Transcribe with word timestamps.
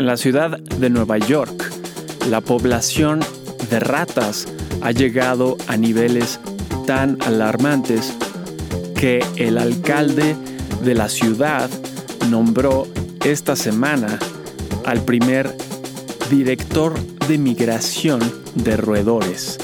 En 0.00 0.06
la 0.06 0.16
ciudad 0.16 0.58
de 0.58 0.88
Nueva 0.88 1.18
York, 1.18 1.70
la 2.30 2.40
población 2.40 3.20
de 3.68 3.80
ratas 3.80 4.48
ha 4.80 4.92
llegado 4.92 5.58
a 5.68 5.76
niveles 5.76 6.40
tan 6.86 7.18
alarmantes 7.20 8.14
que 8.98 9.22
el 9.36 9.58
alcalde 9.58 10.36
de 10.82 10.94
la 10.94 11.10
ciudad 11.10 11.68
nombró 12.30 12.86
esta 13.26 13.54
semana 13.56 14.18
al 14.86 15.02
primer 15.02 15.54
director 16.30 16.98
de 17.28 17.36
migración 17.36 18.20
de 18.54 18.78
roedores, 18.78 19.58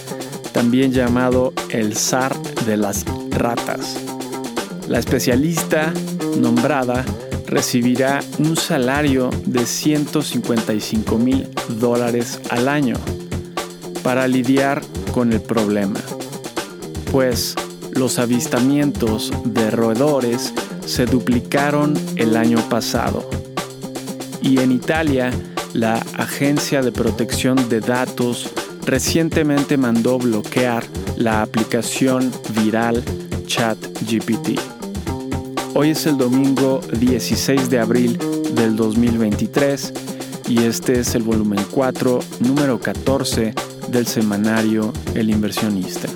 también 0.53 0.93
llamado 0.93 1.55
el 1.71 1.97
zar 1.97 2.37
de 2.67 2.77
las 2.77 3.07
ratas. 3.31 3.97
La 4.87 4.99
especialista 4.99 5.95
nombrada 6.39 7.07
recibirá 7.47 8.21
un 8.39 8.57
salario 8.57 9.31
de 9.45 9.65
155 9.65 11.19
mil 11.19 11.49
dólares 11.81 12.41
al 12.51 12.69
año 12.69 12.97
para 14.03 14.29
lidiar 14.29 14.83
con 15.13 15.33
el 15.33 15.41
problema, 15.41 15.99
pues 17.11 17.55
los 17.93 18.19
avistamientos 18.19 19.33
de 19.45 19.71
roedores 19.71 20.53
se 20.85 21.07
duplicaron 21.07 21.95
el 22.17 22.37
año 22.37 22.59
pasado. 22.69 23.29
Y 24.43 24.61
en 24.61 24.71
Italia, 24.71 25.33
la 25.73 25.95
Agencia 26.15 26.83
de 26.83 26.93
Protección 26.93 27.69
de 27.69 27.81
Datos 27.81 28.51
recientemente 28.85 29.77
mandó 29.77 30.19
bloquear 30.19 30.85
la 31.17 31.43
aplicación 31.43 32.31
viral 32.55 33.03
ChatGPT. 33.47 34.76
Hoy 35.79 35.91
es 35.91 36.07
el 36.07 36.17
domingo 36.17 36.81
16 36.99 37.69
de 37.69 37.79
abril 37.79 38.19
del 38.55 38.77
2023 38.77 39.93
y 40.49 40.63
este 40.63 41.01
es 41.01 41.15
el 41.15 41.23
volumen 41.23 41.59
4, 41.71 42.19
número 42.41 42.81
14 42.81 43.53
del 43.91 44.07
semanario 44.07 44.91
El 45.15 45.29
inversionista. 45.29 46.09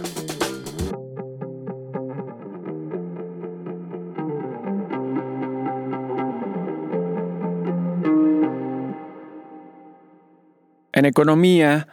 En 10.94 11.04
economía, 11.04 11.86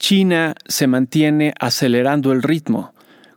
China 0.00 0.56
se 0.66 0.88
mantiene 0.88 1.54
acelerando 1.60 2.32
el 2.32 2.42
ritmo. 2.42 2.91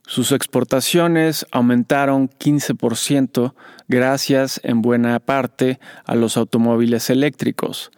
Sus 0.07 0.31
exportaciones 0.31 1.47
aumentaron 1.51 2.29
15% 2.29 3.53
gracias 3.87 4.61
en 4.63 4.83
buena 4.83 5.19
parte 5.19 5.79
a 6.05 6.13
los 6.13 6.37
automóviles 6.37 7.09
eléctricos. 7.09 7.91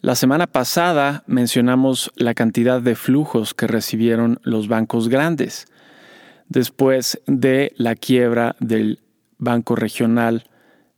La 0.00 0.16
semana 0.16 0.48
pasada 0.48 1.22
mencionamos 1.28 2.10
la 2.16 2.34
cantidad 2.34 2.82
de 2.82 2.96
flujos 2.96 3.54
que 3.54 3.68
recibieron 3.68 4.40
los 4.42 4.66
bancos 4.66 5.08
grandes 5.08 5.66
después 6.48 7.20
de 7.26 7.72
la 7.76 7.94
quiebra 7.94 8.56
del 8.58 8.98
banco 9.38 9.76
regional 9.76 10.44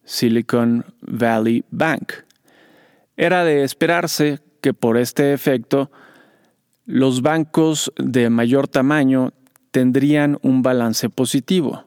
Silicon 0.05 0.87
Valley 1.03 1.65
Bank. 1.71 2.13
Era 3.19 3.45
de 3.45 3.65
esperarse 3.65 4.41
que 4.63 4.73
por 4.73 4.97
este 4.97 5.35
efecto 5.35 5.91
los 6.87 7.21
bancos 7.21 7.93
de 7.99 8.31
mayor 8.31 8.67
tamaño 8.67 9.35
tendrían 9.75 10.39
un 10.43 10.63
balance 10.63 11.11
positivo, 11.11 11.85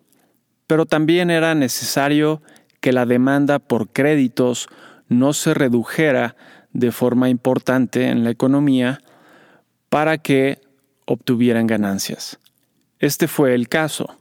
pero 0.68 0.86
también 0.86 1.32
era 1.32 1.56
necesario 1.56 2.42
que 2.82 2.92
la 2.92 3.06
demanda 3.06 3.60
por 3.60 3.88
créditos 3.88 4.68
no 5.08 5.32
se 5.32 5.54
redujera 5.54 6.36
de 6.74 6.92
forma 6.92 7.30
importante 7.30 8.10
en 8.10 8.26
la 8.26 8.30
economía 8.30 9.00
para 9.88 10.18
que 10.18 10.60
obtuvieran 11.06 11.66
ganancias. 11.66 12.40
Este 13.00 13.30
fue 13.30 13.56
el 13.56 13.70
caso. 13.70 14.18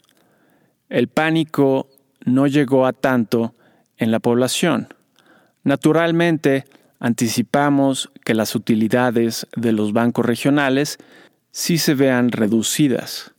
El 0.88 1.08
pánico 1.08 1.88
no 2.24 2.46
llegó 2.46 2.86
a 2.86 2.92
tanto 2.92 3.52
en 3.96 4.12
la 4.12 4.20
población. 4.20 4.94
Naturalmente, 5.64 6.66
anticipamos 7.00 8.12
que 8.24 8.34
las 8.34 8.54
utilidades 8.54 9.48
de 9.56 9.72
los 9.72 9.92
bancos 9.92 10.24
regionales 10.24 10.98
sí 11.50 11.78
se 11.78 11.94
vean 11.94 12.30
reducidas. 12.30 13.32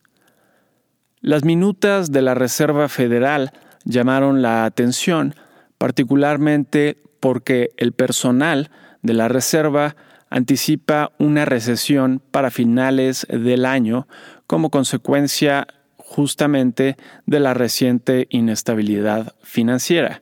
Las 1.27 1.43
minutas 1.43 2.09
de 2.13 2.21
la 2.21 2.35
Reserva 2.35 2.87
Federal 2.87 3.51
llamaron 3.83 4.41
la 4.41 4.63
atención, 4.63 5.35
particularmente 5.77 6.95
porque 7.19 7.71
el 7.75 7.91
personal 7.91 8.71
de 9.01 9.13
la 9.13 9.27
Reserva 9.27 9.97
anticipa 10.29 11.11
una 11.19 11.43
recesión 11.43 12.21
para 12.31 12.49
finales 12.49 13.27
del 13.29 13.65
año 13.65 14.07
como 14.47 14.69
consecuencia 14.69 15.67
justamente 15.97 16.95
de 17.25 17.41
la 17.41 17.53
reciente 17.53 18.27
inestabilidad 18.29 19.35
financiera. 19.41 20.21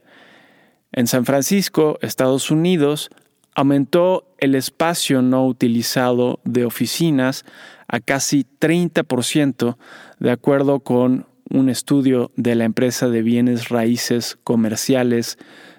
En 0.92 1.06
San 1.06 1.26
Francisco, 1.26 2.00
Estados 2.02 2.50
Unidos, 2.50 3.12
aumentó 3.54 4.28
el 4.40 4.56
espacio 4.56 5.22
no 5.22 5.46
utilizado 5.46 6.40
de 6.46 6.66
oficinas 6.66 7.46
a 7.88 8.00
casi 8.00 8.46
30%, 8.60 9.78
de 10.20 10.32
acuerdo 10.32 10.80
con 10.80 11.26
un 11.50 11.70
estudio 11.70 12.32
de 12.36 12.56
la 12.56 12.66
empresa 12.66 13.10
de 13.10 13.22
bienes 13.22 13.70
raíces 13.70 14.38
comerciales 14.44 15.38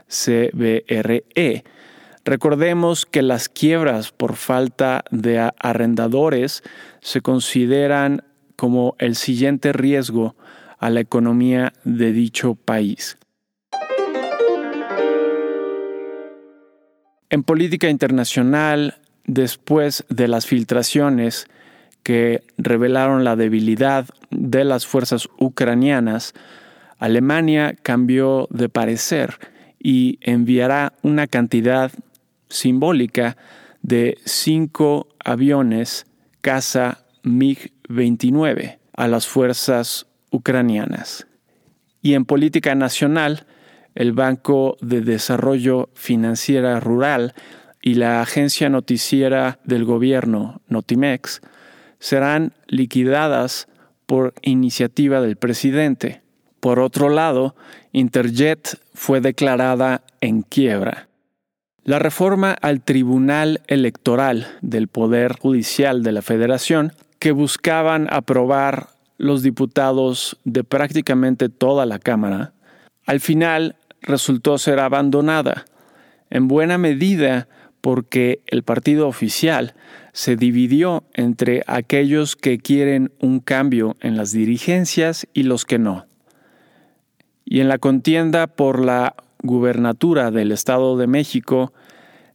CBRE. 0.08 1.64
Recordemos 2.24 3.06
que 3.06 3.22
las 3.22 3.48
quiebras 3.48 4.12
por 4.12 4.36
falta 4.36 5.04
de 5.10 5.50
arrendadores 5.58 6.62
se 7.00 7.20
consideran 7.20 8.24
como 8.56 8.97
el 8.98 9.14
siguiente 9.14 9.72
riesgo 9.72 10.34
a 10.78 10.91
la 10.91 11.00
economía 11.00 11.72
de 11.84 12.12
dicho 12.12 12.54
país. 12.54 13.18
En 17.28 17.42
política 17.42 17.88
internacional, 17.88 18.98
después 19.24 20.04
de 20.08 20.28
las 20.28 20.47
filtraciones 20.47 21.48
que 22.06 22.44
revelaron 22.56 23.24
la 23.24 23.34
debilidad 23.34 24.06
de 24.30 24.62
las 24.62 24.86
fuerzas 24.86 25.28
ucranianas, 25.40 26.34
Alemania 27.00 27.74
cambió 27.82 28.46
de 28.52 28.68
parecer 28.68 29.40
y 29.80 30.20
enviará 30.20 30.92
una 31.02 31.26
cantidad 31.26 31.90
simbólica 32.48 33.36
de 33.82 34.18
cinco 34.24 35.08
aviones 35.24 36.06
caza 36.42 36.98
MiG-29 37.24 38.78
a 38.92 39.08
las 39.08 39.26
fuerzas 39.26 40.06
ucranianas. 40.30 41.26
Y 42.02 42.14
en 42.14 42.24
política 42.24 42.76
nacional, 42.76 43.46
el 43.96 44.12
Banco 44.12 44.76
de 44.80 45.00
Desarrollo 45.00 45.90
Financiera 45.94 46.78
Rural 46.78 47.34
y 47.82 47.94
la 47.94 48.22
agencia 48.22 48.68
noticiera 48.68 49.58
del 49.64 49.84
gobierno, 49.84 50.60
Notimex, 50.68 51.40
serán 51.98 52.52
liquidadas 52.66 53.68
por 54.06 54.34
iniciativa 54.42 55.20
del 55.20 55.36
presidente. 55.36 56.22
Por 56.60 56.80
otro 56.80 57.08
lado, 57.08 57.54
Interjet 57.92 58.78
fue 58.94 59.20
declarada 59.20 60.02
en 60.20 60.42
quiebra. 60.42 61.08
La 61.84 61.98
reforma 61.98 62.52
al 62.52 62.82
Tribunal 62.82 63.60
Electoral 63.68 64.48
del 64.60 64.88
Poder 64.88 65.38
Judicial 65.38 66.02
de 66.02 66.12
la 66.12 66.22
Federación, 66.22 66.92
que 67.18 67.30
buscaban 67.32 68.08
aprobar 68.10 68.88
los 69.18 69.42
diputados 69.42 70.36
de 70.44 70.64
prácticamente 70.64 71.48
toda 71.48 71.86
la 71.86 71.98
Cámara, 71.98 72.52
al 73.06 73.20
final 73.20 73.76
resultó 74.03 74.59
ser 74.59 74.80
abandonada, 74.80 75.65
en 76.28 76.48
buena 76.48 76.76
medida 76.76 77.48
porque 77.80 78.41
el 78.47 78.65
partido 78.65 79.06
oficial 79.06 79.74
se 80.16 80.34
dividió 80.34 81.04
entre 81.13 81.63
aquellos 81.66 82.36
que 82.36 82.57
quieren 82.57 83.13
un 83.21 83.39
cambio 83.39 83.98
en 84.01 84.16
las 84.16 84.33
dirigencias 84.33 85.27
y 85.34 85.42
los 85.42 85.66
que 85.66 85.78
no. 85.78 86.07
Y 87.45 87.60
en 87.60 87.68
la 87.68 87.77
contienda 87.77 88.47
por 88.47 88.83
la 88.83 89.15
gubernatura 89.42 90.30
del 90.30 90.53
Estado 90.53 90.97
de 90.97 91.07
México, 91.07 91.74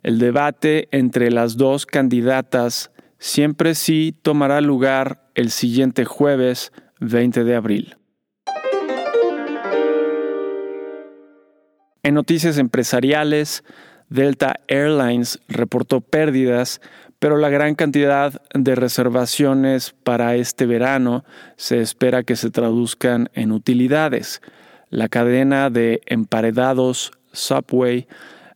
el 0.04 0.19
debate 0.19 0.89
entre 0.92 1.31
las 1.31 1.57
dos 1.57 1.88
candidatas 1.88 2.92
siempre 3.18 3.74
sí 3.74 4.16
tomará 4.22 4.62
lugar 4.62 5.27
el 5.34 5.50
siguiente 5.50 6.06
jueves 6.06 6.72
20 7.00 7.44
de 7.44 7.56
abril. 7.56 7.98
En 12.04 12.13
noticias 12.13 12.60
empresariales, 12.60 13.63
Delta 14.07 14.60
Airlines 14.68 15.39
reportó 15.48 16.01
pérdidas, 16.01 16.81
pero 17.21 17.38
la 17.38 17.50
gran 17.50 17.75
cantidad 17.75 18.41
de 18.51 18.73
reservaciones 18.73 19.94
para 20.03 20.35
este 20.35 20.65
verano 20.65 21.23
se 21.56 21.79
espera 21.79 22.23
que 22.23 22.35
se 22.35 22.50
traduzcan 22.50 23.29
en 23.35 23.51
utilidades. 23.51 24.41
La 24.89 25.07
cadena 25.07 25.69
de 25.69 26.01
emparedados 26.07 27.12
Subway 27.31 28.07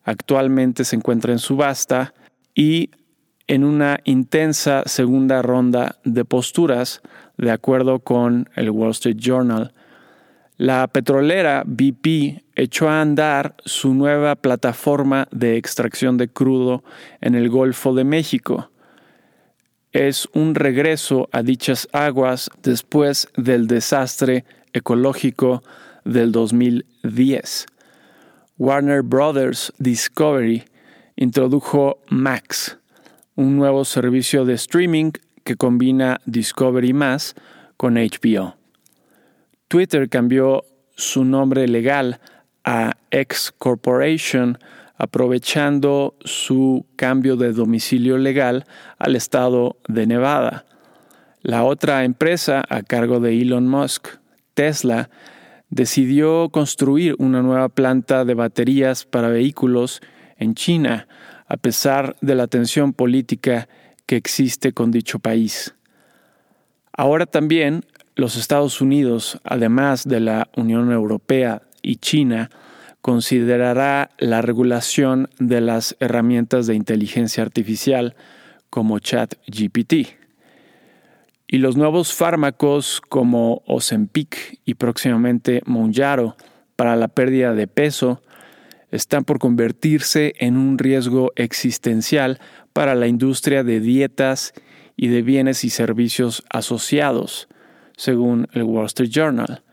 Actualmente 0.04 0.84
se 0.84 0.96
encuentra 0.96 1.32
en 1.32 1.40
subasta 1.40 2.16
y 2.56 2.90
en 3.46 3.64
una 3.64 4.00
intensa 4.04 4.82
segunda 4.88 5.44
ronda 5.44 5.98
de 6.04 6.26
posturas, 6.26 7.02
de 7.38 7.52
acuerdo 7.52 8.00
con 8.00 8.50
el 8.56 8.72
Wall 8.72 8.92
Street 8.92 9.18
Journal. 9.20 9.74
La 10.58 10.88
petrolera 10.88 11.64
BP 11.66 12.44
echó 12.56 12.88
a 12.88 13.02
andar 13.02 13.56
su 13.66 13.94
nueva 13.94 14.36
plataforma 14.38 15.28
de 15.32 15.58
extracción 15.58 16.16
de 16.16 16.30
crudo 16.30 16.82
en 17.20 17.36
el 17.36 17.50
Golfo 17.50 17.94
de 17.94 18.06
México. 18.06 18.72
Es 19.92 20.30
un 20.34 20.56
regreso 20.56 21.28
a 21.34 21.44
dichas 21.44 21.90
aguas 21.92 22.50
después 22.64 23.28
del 23.36 23.68
desastre 23.68 24.46
ecológico 24.72 25.62
del 26.06 26.32
2010. 26.32 27.66
Warner 28.58 29.02
Brothers 29.02 29.74
Discovery 29.78 30.64
introdujo 31.18 32.00
Max, 32.08 32.78
un 33.36 33.58
nuevo 33.58 33.84
servicio 33.84 34.46
de 34.46 34.54
streaming 34.54 35.12
que 35.44 35.58
combina 35.58 36.22
Discovery 36.26 36.94
Más 36.94 37.36
con 37.76 37.96
HBO. 37.96 38.56
Twitter 39.76 40.08
cambió 40.08 40.64
su 40.96 41.26
nombre 41.26 41.68
legal 41.68 42.22
a 42.64 42.96
X 43.12 43.54
Corporation, 43.58 44.58
aprovechando 44.96 46.16
su 46.24 46.86
cambio 46.96 47.36
de 47.36 47.52
domicilio 47.52 48.18
legal 48.18 48.66
al 48.98 49.18
estado 49.18 49.76
de 49.90 50.08
Nevada. 50.08 50.64
La 51.42 51.66
otra 51.66 52.06
empresa 52.06 52.64
a 52.70 52.84
cargo 52.84 53.20
de 53.20 53.42
Elon 53.42 53.68
Musk, 53.68 54.08
Tesla, 54.54 55.10
decidió 55.70 56.48
construir 56.52 57.16
una 57.20 57.42
nueva 57.42 57.68
planta 57.68 58.24
de 58.24 58.34
baterías 58.34 59.04
para 59.04 59.28
vehículos 59.28 60.00
en 60.38 60.56
China, 60.56 61.10
a 61.50 61.58
pesar 61.58 62.16
de 62.22 62.36
la 62.36 62.48
tensión 62.48 62.94
política 62.94 63.68
que 64.06 64.16
existe 64.16 64.72
con 64.72 64.92
dicho 64.92 65.20
país. 65.20 65.76
Ahora 66.94 67.26
también 67.26 67.84
los 68.16 68.38
Estados 68.38 68.82
Unidos, 68.82 69.40
además 69.44 70.08
de 70.08 70.20
la 70.20 70.50
Unión 70.56 70.92
Europea 70.92 71.62
y 71.82 71.98
China, 71.98 72.50
considerará 73.02 74.10
la 74.18 74.42
regulación 74.42 75.30
de 75.38 75.62
las 75.62 75.96
herramientas 76.00 76.66
de 76.66 76.76
inteligencia 76.76 77.44
artificial 77.44 78.16
como 78.70 79.00
ChatGPT. 79.00 79.94
Y 81.48 81.58
los 81.60 81.78
nuevos 81.78 82.14
fármacos 82.14 83.02
como 83.02 83.62
Ozempic 83.68 84.60
y 84.66 84.74
próximamente 84.74 85.62
Monjaro 85.66 86.36
para 86.76 86.96
la 86.96 87.08
pérdida 87.08 87.54
de 87.54 87.68
peso 87.68 88.22
están 88.92 89.24
por 89.24 89.40
convertirse 89.40 90.34
en 90.40 90.58
un 90.58 90.78
riesgo 90.78 91.32
existencial 91.36 92.40
para 92.74 92.96
la 92.96 93.08
industria 93.08 93.64
de 93.64 93.80
dietas 93.80 94.54
y 94.98 95.10
de 95.10 95.22
bienes 95.22 95.64
y 95.64 95.70
servicios 95.70 96.44
asociados, 96.50 97.48
según 97.98 98.48
el 98.54 98.64
Wall 98.64 98.86
Street 98.86 99.10
Journal. 99.10 99.64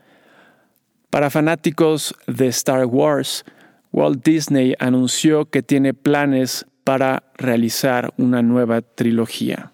Para 1.11 1.31
fanáticos 1.31 2.15
de 2.27 2.49
Star 2.49 2.87
Wars, 2.87 3.45
Walt 3.93 4.25
Disney 4.25 4.75
anunció 4.79 5.51
que 5.51 5.63
tiene 5.63 5.93
planes 5.93 6.67
para 6.85 7.25
realizar 7.37 8.15
una 8.17 8.43
nueva 8.43 8.81
trilogía. 8.81 9.73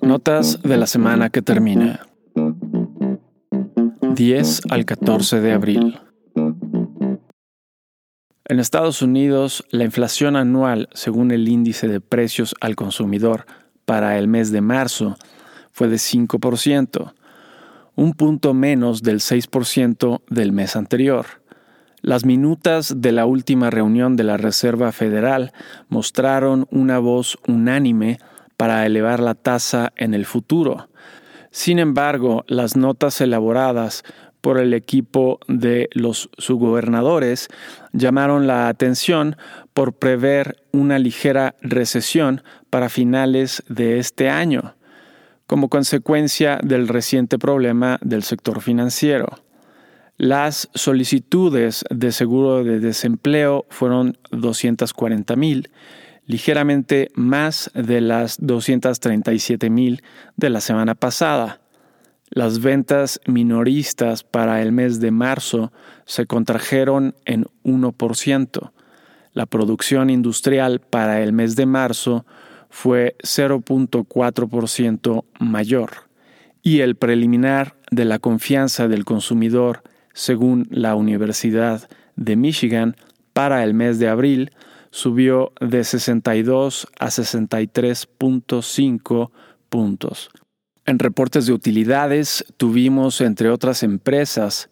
Notas 0.00 0.60
de 0.62 0.76
la 0.76 0.86
semana 0.86 1.30
que 1.30 1.40
termina. 1.40 2.00
10 4.14 4.62
al 4.68 4.84
14 4.84 5.40
de 5.40 5.52
abril. 5.52 6.00
En 8.44 8.58
Estados 8.60 9.00
Unidos, 9.00 9.64
la 9.70 9.84
inflación 9.84 10.36
anual, 10.36 10.88
según 10.92 11.30
el 11.30 11.48
índice 11.48 11.88
de 11.88 12.00
precios 12.00 12.54
al 12.60 12.76
consumidor 12.76 13.46
para 13.84 14.18
el 14.18 14.28
mes 14.28 14.52
de 14.52 14.60
marzo, 14.60 15.16
fue 15.70 15.88
de 15.88 15.96
5%, 15.96 17.12
un 17.94 18.12
punto 18.14 18.54
menos 18.54 19.02
del 19.02 19.20
6% 19.20 20.22
del 20.28 20.52
mes 20.52 20.76
anterior. 20.76 21.26
Las 22.00 22.24
minutas 22.24 22.94
de 23.00 23.12
la 23.12 23.26
última 23.26 23.70
reunión 23.70 24.16
de 24.16 24.24
la 24.24 24.36
Reserva 24.36 24.90
Federal 24.90 25.52
mostraron 25.88 26.66
una 26.70 26.98
voz 26.98 27.38
unánime 27.46 28.18
para 28.56 28.84
elevar 28.86 29.20
la 29.20 29.34
tasa 29.34 29.92
en 29.96 30.14
el 30.14 30.26
futuro. 30.26 30.88
Sin 31.52 31.78
embargo, 31.78 32.44
las 32.48 32.76
notas 32.76 33.20
elaboradas 33.20 34.04
por 34.42 34.58
el 34.58 34.74
equipo 34.74 35.40
de 35.48 35.88
los 35.92 36.28
subgobernadores 36.36 37.48
llamaron 37.92 38.46
la 38.46 38.68
atención 38.68 39.36
por 39.72 39.94
prever 39.94 40.62
una 40.72 40.98
ligera 40.98 41.54
recesión 41.62 42.42
para 42.68 42.90
finales 42.90 43.62
de 43.68 43.98
este 43.98 44.28
año, 44.28 44.74
como 45.46 45.70
consecuencia 45.70 46.58
del 46.62 46.88
reciente 46.88 47.38
problema 47.38 47.98
del 48.02 48.24
sector 48.24 48.60
financiero. 48.60 49.28
Las 50.18 50.68
solicitudes 50.74 51.84
de 51.88 52.12
seguro 52.12 52.64
de 52.64 52.80
desempleo 52.80 53.64
fueron 53.70 54.18
240 54.30 55.36
mil, 55.36 55.70
ligeramente 56.26 57.10
más 57.14 57.70
de 57.74 58.00
las 58.00 58.36
237 58.40 59.70
mil 59.70 60.02
de 60.36 60.50
la 60.50 60.60
semana 60.60 60.94
pasada. 60.94 61.61
Las 62.34 62.60
ventas 62.60 63.20
minoristas 63.26 64.24
para 64.24 64.62
el 64.62 64.72
mes 64.72 65.00
de 65.00 65.10
marzo 65.10 65.70
se 66.06 66.24
contrajeron 66.24 67.14
en 67.26 67.44
1%. 67.62 68.72
La 69.34 69.44
producción 69.44 70.08
industrial 70.08 70.80
para 70.80 71.22
el 71.22 71.34
mes 71.34 71.56
de 71.56 71.66
marzo 71.66 72.24
fue 72.70 73.16
0.4% 73.22 75.24
mayor 75.40 75.90
y 76.62 76.80
el 76.80 76.96
preliminar 76.96 77.76
de 77.90 78.06
la 78.06 78.18
confianza 78.18 78.88
del 78.88 79.04
consumidor, 79.04 79.82
según 80.14 80.66
la 80.70 80.94
Universidad 80.94 81.86
de 82.16 82.36
Michigan, 82.36 82.96
para 83.34 83.62
el 83.62 83.74
mes 83.74 83.98
de 83.98 84.08
abril 84.08 84.52
subió 84.90 85.52
de 85.60 85.84
62 85.84 86.88
a 86.98 87.08
63.5 87.08 89.30
puntos. 89.68 90.30
En 90.84 90.98
reportes 90.98 91.46
de 91.46 91.52
utilidades 91.52 92.44
tuvimos, 92.56 93.20
entre 93.20 93.50
otras 93.50 93.84
empresas, 93.84 94.68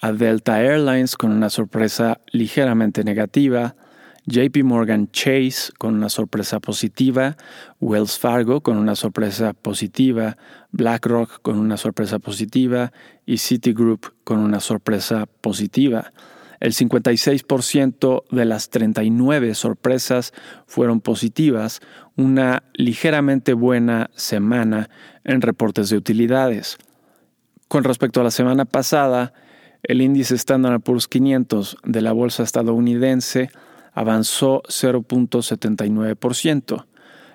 a 0.00 0.12
Delta 0.12 0.62
Airlines 0.62 1.16
con 1.16 1.32
una 1.32 1.48
sorpresa 1.48 2.20
ligeramente 2.30 3.04
negativa, 3.04 3.74
JP 4.26 4.64
Morgan 4.64 5.08
Chase 5.12 5.72
con 5.78 5.94
una 5.94 6.10
sorpresa 6.10 6.60
positiva, 6.60 7.38
Wells 7.80 8.18
Fargo 8.18 8.60
con 8.60 8.76
una 8.76 8.96
sorpresa 8.96 9.54
positiva, 9.54 10.36
BlackRock 10.72 11.40
con 11.40 11.58
una 11.58 11.78
sorpresa 11.78 12.18
positiva 12.18 12.92
y 13.24 13.38
Citigroup 13.38 14.12
con 14.24 14.40
una 14.40 14.60
sorpresa 14.60 15.24
positiva. 15.40 16.12
El 16.60 16.72
56% 16.72 18.24
de 18.30 18.44
las 18.44 18.70
39 18.70 19.54
sorpresas 19.54 20.32
fueron 20.66 21.00
positivas, 21.00 21.80
una 22.16 22.64
ligeramente 22.74 23.52
buena 23.52 24.10
semana 24.14 24.88
en 25.24 25.42
reportes 25.42 25.90
de 25.90 25.96
utilidades. 25.96 26.78
Con 27.68 27.84
respecto 27.84 28.20
a 28.20 28.24
la 28.24 28.30
semana 28.30 28.64
pasada, 28.64 29.34
el 29.82 30.00
índice 30.00 30.34
Standard 30.34 30.80
Poor's 30.80 31.08
500 31.08 31.76
de 31.84 32.00
la 32.00 32.12
bolsa 32.12 32.42
estadounidense 32.42 33.50
avanzó 33.92 34.62
0.79%. 34.64 36.86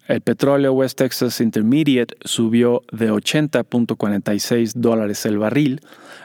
El 0.07 0.21
petróleo 0.21 0.73
West 0.73 0.97
Texas 0.97 1.39
Intermediate 1.41 2.15
subió 2.25 2.81
de 2.91 3.11
80.46 3.11 4.73
dólares 4.75 5.23
el 5.25 5.38
barril 5.38 5.81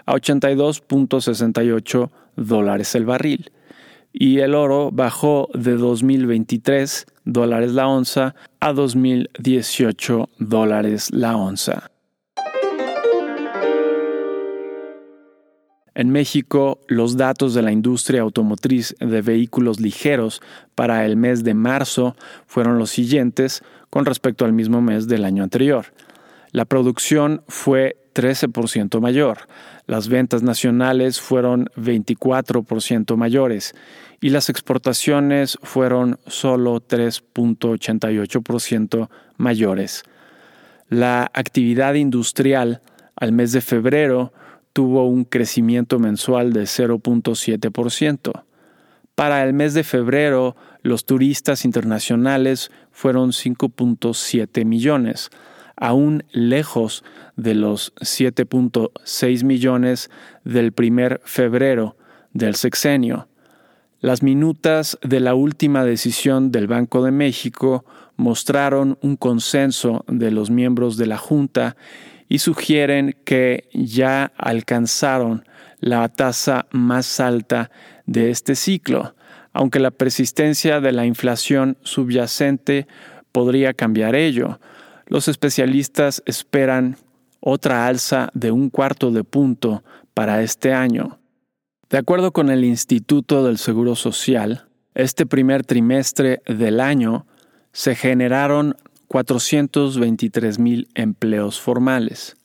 a 0.06 0.14
82.68 0.14 2.10
dólares 2.36 2.94
el 2.94 3.04
barril. 3.04 3.50
Y 4.18 4.38
el 4.38 4.54
oro 4.54 4.90
bajó 4.90 5.50
de 5.52 5.76
2023 5.76 7.04
dólares 7.26 7.72
la 7.72 7.86
onza 7.86 8.34
a 8.60 8.72
2018 8.72 10.30
dólares 10.38 11.10
la 11.12 11.36
onza. 11.36 11.90
En 15.94 16.08
México, 16.10 16.80
los 16.88 17.18
datos 17.18 17.52
de 17.52 17.60
la 17.60 17.72
industria 17.72 18.22
automotriz 18.22 18.96
de 19.00 19.20
vehículos 19.20 19.80
ligeros 19.80 20.40
para 20.74 21.04
el 21.04 21.18
mes 21.18 21.44
de 21.44 21.52
marzo 21.52 22.16
fueron 22.46 22.78
los 22.78 22.88
siguientes 22.88 23.62
con 23.90 24.06
respecto 24.06 24.46
al 24.46 24.54
mismo 24.54 24.80
mes 24.80 25.08
del 25.08 25.26
año 25.26 25.42
anterior. 25.42 25.88
La 26.56 26.64
producción 26.64 27.44
fue 27.48 27.98
13% 28.14 28.98
mayor, 28.98 29.40
las 29.84 30.08
ventas 30.08 30.42
nacionales 30.42 31.20
fueron 31.20 31.66
24% 31.76 33.14
mayores 33.18 33.74
y 34.22 34.30
las 34.30 34.48
exportaciones 34.48 35.58
fueron 35.62 36.18
solo 36.26 36.80
3.88% 36.80 39.10
mayores. 39.36 40.04
La 40.88 41.30
actividad 41.34 41.92
industrial 41.92 42.80
al 43.16 43.32
mes 43.32 43.52
de 43.52 43.60
febrero 43.60 44.32
tuvo 44.72 45.06
un 45.06 45.24
crecimiento 45.24 45.98
mensual 45.98 46.54
de 46.54 46.62
0.7%. 46.62 48.44
Para 49.14 49.44
el 49.44 49.52
mes 49.52 49.74
de 49.74 49.84
febrero, 49.84 50.56
los 50.80 51.04
turistas 51.04 51.66
internacionales 51.66 52.70
fueron 52.92 53.32
5.7 53.32 54.64
millones, 54.64 55.30
aún 55.76 56.24
lejos 56.32 57.04
de 57.36 57.54
los 57.54 57.94
7.6 57.96 59.44
millones 59.44 60.10
del 60.44 60.72
primer 60.72 61.20
febrero 61.24 61.96
del 62.32 62.54
sexenio. 62.54 63.28
Las 64.00 64.22
minutas 64.22 64.98
de 65.02 65.20
la 65.20 65.34
última 65.34 65.84
decisión 65.84 66.52
del 66.52 66.66
Banco 66.66 67.02
de 67.02 67.10
México 67.10 67.84
mostraron 68.16 68.98
un 69.00 69.16
consenso 69.16 70.04
de 70.06 70.30
los 70.30 70.50
miembros 70.50 70.96
de 70.96 71.06
la 71.06 71.18
Junta 71.18 71.76
y 72.28 72.38
sugieren 72.38 73.16
que 73.24 73.68
ya 73.72 74.32
alcanzaron 74.36 75.44
la 75.80 76.08
tasa 76.08 76.66
más 76.70 77.20
alta 77.20 77.70
de 78.06 78.30
este 78.30 78.54
ciclo, 78.54 79.14
aunque 79.52 79.78
la 79.78 79.90
persistencia 79.90 80.80
de 80.80 80.92
la 80.92 81.06
inflación 81.06 81.78
subyacente 81.82 82.86
podría 83.32 83.74
cambiar 83.74 84.14
ello. 84.14 84.60
Los 85.06 85.28
especialistas 85.28 86.22
esperan 86.26 86.96
otra 87.40 87.86
alza 87.86 88.30
de 88.34 88.50
un 88.50 88.70
cuarto 88.70 89.10
de 89.12 89.24
punto 89.24 89.84
para 90.14 90.42
este 90.42 90.72
año. 90.72 91.18
De 91.88 91.98
acuerdo 91.98 92.32
con 92.32 92.50
el 92.50 92.64
Instituto 92.64 93.44
del 93.44 93.58
Seguro 93.58 93.94
Social, 93.94 94.66
este 94.94 95.26
primer 95.26 95.64
trimestre 95.64 96.42
del 96.46 96.80
año 96.80 97.26
se 97.72 97.94
generaron 97.94 98.74
423 99.08 100.58
mil 100.58 100.88
empleos 100.94 101.60
formales. 101.60 102.36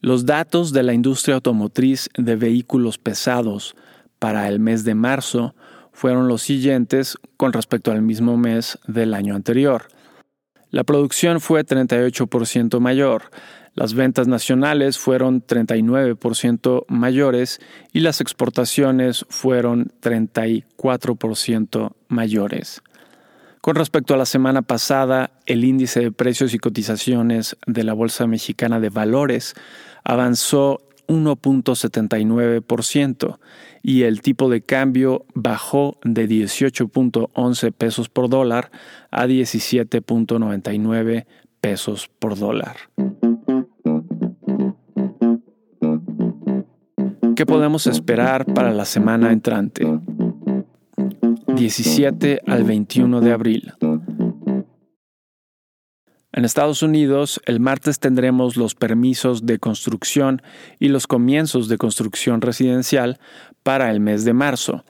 Los 0.00 0.26
datos 0.26 0.72
de 0.72 0.82
la 0.82 0.94
industria 0.94 1.36
automotriz 1.36 2.10
de 2.16 2.34
vehículos 2.34 2.98
pesados 2.98 3.76
para 4.18 4.48
el 4.48 4.58
mes 4.58 4.84
de 4.84 4.96
marzo 4.96 5.54
fueron 5.92 6.26
los 6.26 6.42
siguientes 6.42 7.18
con 7.36 7.52
respecto 7.52 7.92
al 7.92 8.02
mismo 8.02 8.36
mes 8.36 8.80
del 8.88 9.14
año 9.14 9.36
anterior. 9.36 9.91
La 10.72 10.82
producción 10.84 11.40
fue 11.40 11.64
38% 11.64 12.80
mayor, 12.80 13.30
las 13.74 13.92
ventas 13.92 14.26
nacionales 14.26 14.98
fueron 14.98 15.46
39% 15.46 16.84
mayores 16.88 17.60
y 17.92 18.00
las 18.00 18.20
exportaciones 18.22 19.24
fueron 19.28 19.92
34% 20.00 21.92
mayores. 22.08 22.82
Con 23.60 23.76
respecto 23.76 24.14
a 24.14 24.16
la 24.16 24.26
semana 24.26 24.62
pasada, 24.62 25.30
el 25.46 25.64
índice 25.64 26.00
de 26.00 26.10
precios 26.10 26.54
y 26.54 26.58
cotizaciones 26.58 27.56
de 27.66 27.84
la 27.84 27.92
Bolsa 27.92 28.26
Mexicana 28.26 28.80
de 28.80 28.88
Valores 28.88 29.54
avanzó 30.04 30.80
1.79% 31.08 33.38
y 33.82 34.02
el 34.02 34.20
tipo 34.20 34.48
de 34.48 34.62
cambio 34.62 35.26
bajó 35.34 35.98
de 36.04 36.28
18.11 36.28 37.72
pesos 37.72 38.08
por 38.08 38.28
dólar 38.28 38.70
a 39.10 39.26
17.99 39.26 41.26
pesos 41.60 42.08
por 42.18 42.38
dólar. 42.38 42.76
¿Qué 47.34 47.46
podemos 47.46 47.86
esperar 47.86 48.44
para 48.46 48.72
la 48.72 48.84
semana 48.84 49.32
entrante? 49.32 49.86
17 51.56 52.42
al 52.46 52.64
21 52.64 53.20
de 53.20 53.32
abril. 53.32 53.72
En 56.34 56.46
Estados 56.46 56.82
Unidos, 56.82 57.42
el 57.44 57.60
martes 57.60 57.98
tendremos 57.98 58.56
los 58.56 58.74
permisos 58.74 59.44
de 59.44 59.58
construcción 59.58 60.40
y 60.78 60.88
los 60.88 61.06
comienzos 61.06 61.68
de 61.68 61.76
construcción 61.76 62.40
residencial 62.40 63.18
para 63.62 63.90
el 63.90 64.00
mes 64.00 64.24
de 64.24 64.32
marzo. 64.32 64.82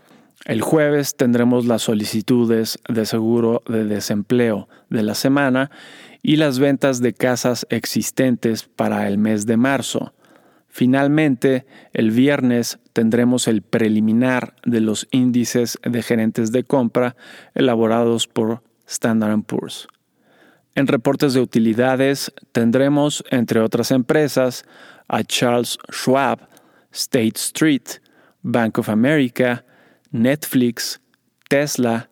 El 0.44 0.60
jueves 0.60 1.16
tendremos 1.16 1.66
las 1.66 1.82
solicitudes 1.82 2.78
de 2.88 3.06
seguro 3.06 3.62
de 3.66 3.84
desempleo 3.84 4.68
de 4.88 5.02
la 5.02 5.14
semana 5.14 5.72
y 6.22 6.36
las 6.36 6.60
ventas 6.60 7.00
de 7.00 7.12
casas 7.12 7.66
existentes 7.70 8.62
para 8.64 9.08
el 9.08 9.18
mes 9.18 9.44
de 9.44 9.56
marzo. 9.56 10.14
Finalmente, 10.68 11.66
el 11.92 12.12
viernes 12.12 12.78
tendremos 12.92 13.48
el 13.48 13.62
preliminar 13.62 14.54
de 14.64 14.80
los 14.80 15.08
índices 15.10 15.78
de 15.82 16.02
gerentes 16.02 16.52
de 16.52 16.62
compra 16.62 17.16
elaborados 17.54 18.28
por 18.28 18.62
Standard 18.86 19.42
Poor's. 19.42 19.88
En 20.74 20.86
reportes 20.86 21.34
de 21.34 21.40
utilidades 21.40 22.32
tendremos, 22.52 23.22
entre 23.30 23.60
otras 23.60 23.90
empresas, 23.90 24.64
a 25.06 25.22
Charles 25.22 25.78
Schwab, 25.90 26.48
State 26.90 27.34
Street, 27.36 28.00
Bank 28.40 28.78
of 28.78 28.88
America, 28.88 29.64
Netflix, 30.10 31.00
Tesla, 31.48 32.08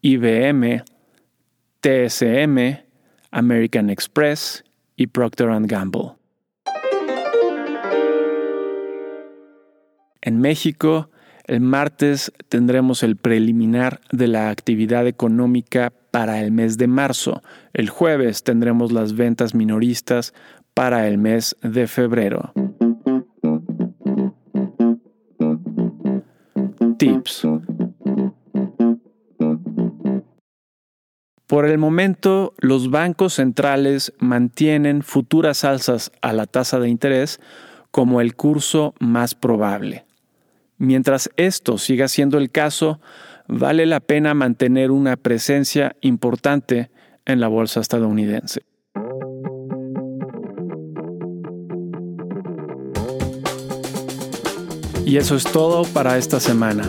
IBM, 0.00 0.82
TSM, 1.80 2.84
American 3.30 3.90
Express 3.90 4.64
y 4.96 5.06
Procter⁇ 5.06 5.48
Gamble. 5.66 6.16
En 10.20 10.40
México, 10.40 11.10
el 11.46 11.60
martes 11.60 12.32
tendremos 12.48 13.02
el 13.04 13.16
preliminar 13.16 14.00
de 14.10 14.26
la 14.26 14.50
actividad 14.50 15.06
económica 15.06 15.92
para 16.10 16.40
el 16.40 16.52
mes 16.52 16.78
de 16.78 16.86
marzo. 16.86 17.42
El 17.72 17.88
jueves 17.88 18.42
tendremos 18.42 18.92
las 18.92 19.14
ventas 19.14 19.54
minoristas 19.54 20.34
para 20.74 21.06
el 21.08 21.18
mes 21.18 21.56
de 21.62 21.86
febrero. 21.86 22.52
Tips. 26.98 27.46
Por 31.46 31.66
el 31.66 31.78
momento, 31.78 32.54
los 32.58 32.90
bancos 32.90 33.34
centrales 33.34 34.12
mantienen 34.18 35.02
futuras 35.02 35.64
alzas 35.64 36.12
a 36.22 36.32
la 36.32 36.46
tasa 36.46 36.78
de 36.78 36.88
interés 36.88 37.40
como 37.90 38.20
el 38.20 38.36
curso 38.36 38.94
más 39.00 39.34
probable. 39.34 40.04
Mientras 40.78 41.28
esto 41.36 41.76
siga 41.76 42.06
siendo 42.06 42.38
el 42.38 42.50
caso, 42.50 43.00
vale 43.50 43.84
la 43.84 44.00
pena 44.00 44.32
mantener 44.34 44.90
una 44.90 45.16
presencia 45.16 45.96
importante 46.00 46.90
en 47.26 47.40
la 47.40 47.48
bolsa 47.48 47.80
estadounidense. 47.80 48.62
Y 55.04 55.16
eso 55.16 55.34
es 55.34 55.44
todo 55.44 55.82
para 55.92 56.18
esta 56.18 56.38
semana. 56.38 56.84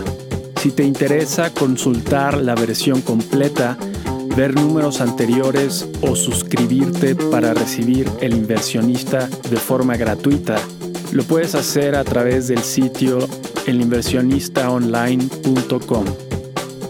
Si 0.58 0.72
te 0.72 0.84
interesa 0.84 1.52
consultar 1.52 2.38
la 2.38 2.54
versión 2.54 3.02
completa, 3.02 3.76
ver 4.38 4.54
números 4.54 5.02
anteriores 5.02 5.90
o 6.02 6.16
suscribirte 6.16 7.16
para 7.16 7.56
recibir 7.56 8.08
el 8.22 8.36
inversionista 8.36 9.28
de 9.50 9.58
forma 9.58 9.98
gratuita, 9.98 10.58
lo 11.12 11.24
puedes 11.24 11.56
hacer 11.56 11.96
a 11.96 12.04
través 12.04 12.48
del 12.48 12.60
sitio 12.60 13.18
elinversionistaonline.com. 13.66 16.31